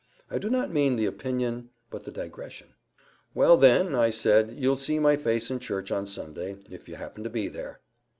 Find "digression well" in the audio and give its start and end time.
2.11-3.55